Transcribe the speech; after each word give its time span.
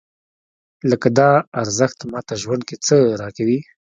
لکه 0.89 1.07
دا 1.19 1.31
ارزښت 1.61 1.99
ماته 2.11 2.33
ژوند 2.41 2.61
کې 2.67 2.75
څه 2.85 2.95
راکوي؟ 3.21 3.59